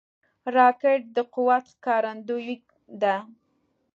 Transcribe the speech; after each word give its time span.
راکټ 0.55 1.01
د 1.15 1.17
قوت 1.33 1.65
ښکارندوی 1.73 2.53
ده 3.01 3.15